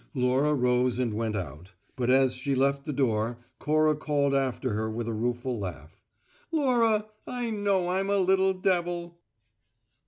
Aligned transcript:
Laura 0.15 0.55
rose 0.55 0.97
and 0.97 1.13
went 1.13 1.35
out; 1.35 1.73
but 1.95 2.09
as 2.09 2.33
she 2.33 2.55
left 2.55 2.85
the 2.85 2.91
door, 2.91 3.37
Cora 3.59 3.95
called 3.95 4.33
after 4.33 4.73
her 4.73 4.89
with 4.89 5.07
a 5.07 5.13
rueful 5.13 5.59
laugh: 5.59 6.01
"Laura, 6.51 7.05
I 7.27 7.51
know 7.51 7.87
I'm 7.89 8.09
a 8.09 8.17
little 8.17 8.55
devil!" 8.55 9.19